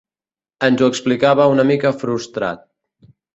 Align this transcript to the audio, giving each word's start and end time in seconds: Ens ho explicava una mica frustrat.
Ens 0.67 0.79
ho 0.83 0.87
explicava 0.93 1.47
una 1.57 1.67
mica 1.73 1.93
frustrat. 2.05 2.65